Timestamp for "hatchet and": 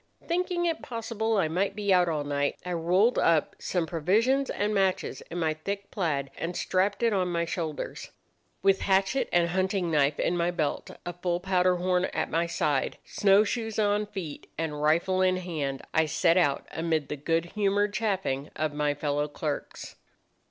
8.81-9.49